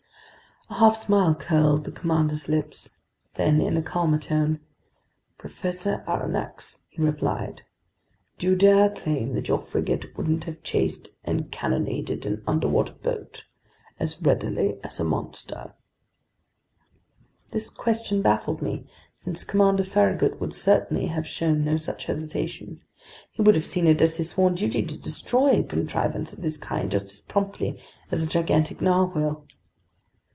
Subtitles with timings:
[0.69, 2.95] A half smile curled the commander's lips;
[3.33, 4.61] then, in a calmer tone:
[5.37, 7.63] "Professor Aronnax," he replied,
[8.37, 13.43] "do you dare claim that your frigate wouldn't have chased and cannonaded an underwater boat
[13.99, 15.73] as readily as a monster?"
[17.49, 18.85] This question baffled me,
[19.17, 22.81] since Commander Farragut would certainly have shown no such hesitation.
[23.29, 26.55] He would have seen it as his sworn duty to destroy a contrivance of this
[26.55, 27.77] kind just as promptly
[28.09, 29.45] as a gigantic narwhale.